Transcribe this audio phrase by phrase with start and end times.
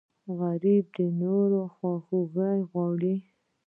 [0.39, 3.15] غریب د نورو خواخوږی غواړي